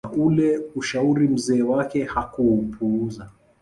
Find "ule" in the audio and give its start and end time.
0.11-0.59